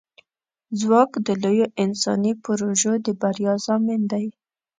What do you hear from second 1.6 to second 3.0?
انساني پروژو